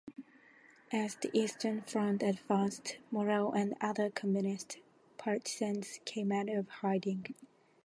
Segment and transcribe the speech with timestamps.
[0.91, 4.79] As the Eastern Front advanced, Morel and other communist
[5.19, 7.35] partisans came out of hiding.